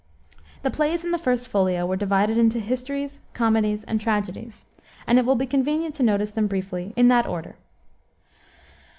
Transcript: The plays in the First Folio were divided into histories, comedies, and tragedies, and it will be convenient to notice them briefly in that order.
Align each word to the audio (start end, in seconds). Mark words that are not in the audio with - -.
The 0.63 0.71
plays 0.71 1.03
in 1.05 1.11
the 1.11 1.19
First 1.19 1.47
Folio 1.47 1.85
were 1.85 1.95
divided 1.95 2.35
into 2.35 2.59
histories, 2.59 3.19
comedies, 3.33 3.83
and 3.83 4.01
tragedies, 4.01 4.65
and 5.05 5.19
it 5.19 5.27
will 5.27 5.35
be 5.35 5.45
convenient 5.45 5.93
to 5.93 6.01
notice 6.01 6.31
them 6.31 6.47
briefly 6.47 6.91
in 6.95 7.07
that 7.09 7.27
order. 7.27 7.55